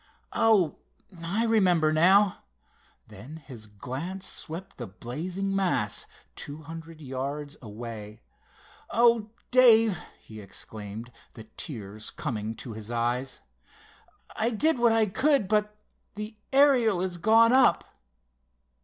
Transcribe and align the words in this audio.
Oh, 0.33 0.77
I 1.23 1.45
remember 1.45 1.93
now!" 1.93 2.39
Then 3.07 3.35
his 3.35 3.67
glance 3.67 4.25
swept 4.25 4.79
the 4.79 4.87
blazing 4.87 5.55
mass 5.55 6.07
two 6.35 6.63
hundred 6.63 6.99
yards 7.01 7.55
away. 7.61 8.23
"Oh, 8.89 9.29
Dave!" 9.51 9.99
he 10.19 10.41
exclaimed, 10.41 11.11
the 11.35 11.43
tears 11.55 12.09
coming 12.09 12.55
to 12.55 12.73
his 12.73 12.89
eyes. 12.89 13.41
"I 14.35 14.49
did 14.49 14.79
what 14.79 14.91
I 14.91 15.05
could, 15.05 15.47
but 15.47 15.77
the 16.15 16.35
Ariel 16.51 16.99
is 17.01 17.19
gone 17.19 17.53
up!" 17.53 17.83